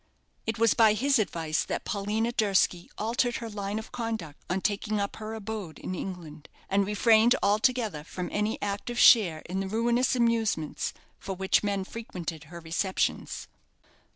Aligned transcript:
It 0.47 0.57
was 0.57 0.73
by 0.73 0.93
his 0.95 1.19
advice 1.19 1.63
that 1.63 1.85
Paulina 1.85 2.31
Durski 2.31 2.89
altered 2.97 3.35
her 3.35 3.51
line 3.51 3.77
of 3.77 3.91
conduct 3.91 4.41
on 4.49 4.59
taking 4.59 4.99
up 4.99 5.17
her 5.17 5.35
abode 5.35 5.77
in 5.77 5.93
England, 5.93 6.49
and 6.69 6.87
refrained 6.87 7.35
altogether 7.43 8.03
from 8.03 8.27
any 8.31 8.59
active 8.63 8.97
share 8.97 9.43
in 9.45 9.59
the 9.59 9.67
ruinous 9.67 10.15
amusements 10.15 10.95
for 11.19 11.35
which 11.35 11.61
men 11.61 11.83
frequented 11.83 12.45
her 12.45 12.59
receptions. 12.59 13.47